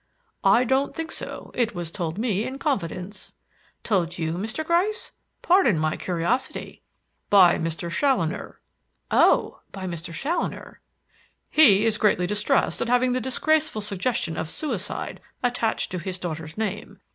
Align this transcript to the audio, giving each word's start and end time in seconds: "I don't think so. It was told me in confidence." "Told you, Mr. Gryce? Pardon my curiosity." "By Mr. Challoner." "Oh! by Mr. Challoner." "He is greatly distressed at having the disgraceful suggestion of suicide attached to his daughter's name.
"I 0.43 0.63
don't 0.63 0.95
think 0.95 1.11
so. 1.11 1.51
It 1.53 1.75
was 1.75 1.91
told 1.91 2.17
me 2.17 2.43
in 2.43 2.57
confidence." 2.57 3.33
"Told 3.83 4.17
you, 4.17 4.33
Mr. 4.33 4.65
Gryce? 4.65 5.11
Pardon 5.43 5.77
my 5.77 5.95
curiosity." 5.95 6.81
"By 7.29 7.59
Mr. 7.59 7.91
Challoner." 7.91 8.59
"Oh! 9.11 9.59
by 9.71 9.85
Mr. 9.85 10.11
Challoner." 10.11 10.79
"He 11.51 11.85
is 11.85 11.99
greatly 11.99 12.25
distressed 12.25 12.81
at 12.81 12.89
having 12.89 13.11
the 13.11 13.21
disgraceful 13.21 13.81
suggestion 13.83 14.37
of 14.37 14.49
suicide 14.49 15.21
attached 15.43 15.91
to 15.91 15.99
his 15.99 16.17
daughter's 16.17 16.57
name. 16.57 16.99